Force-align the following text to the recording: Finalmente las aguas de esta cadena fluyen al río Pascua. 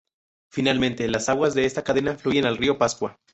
Finalmente 0.49 1.07
las 1.07 1.29
aguas 1.29 1.53
de 1.53 1.65
esta 1.65 1.83
cadena 1.83 2.15
fluyen 2.17 2.45
al 2.47 2.57
río 2.57 2.75
Pascua. 2.79 3.19